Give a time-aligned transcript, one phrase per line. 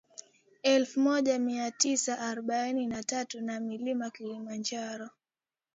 [0.63, 5.09] elfu moja mia tisa arobaini na tatu na Mlima Kilimanjaro